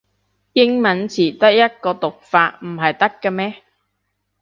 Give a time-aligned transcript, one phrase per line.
[0.53, 3.61] 英文詞得一個讀法唔係得咖咩